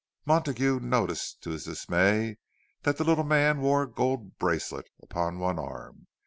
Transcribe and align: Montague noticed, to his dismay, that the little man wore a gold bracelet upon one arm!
Montague 0.25 0.79
noticed, 0.79 1.43
to 1.43 1.51
his 1.51 1.65
dismay, 1.65 2.39
that 2.81 2.97
the 2.97 3.03
little 3.03 3.23
man 3.23 3.59
wore 3.61 3.83
a 3.83 3.87
gold 3.87 4.35
bracelet 4.39 4.87
upon 4.99 5.37
one 5.37 5.59
arm! 5.59 6.07